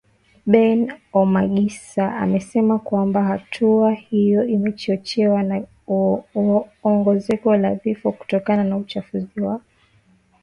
[0.45, 0.81] Bain
[1.13, 5.63] Omugisa amesema kwamba hatua hiyo imechochewa na
[6.83, 9.67] ongezeko la vifo kutokana na uchafuzi wa hewa ulimwenguni.